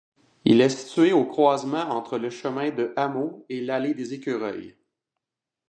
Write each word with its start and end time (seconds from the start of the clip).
Il 0.45 0.61
est 0.61 0.69
situé 0.69 1.13
au 1.13 1.25
croisement 1.27 1.87
entre 1.91 2.17
le 2.17 2.31
chemin 2.31 2.71
de 2.71 2.91
Hameau 2.95 3.45
et 3.49 3.61
l'allée 3.61 3.93
des 3.93 4.15
Écureuils. 4.15 4.75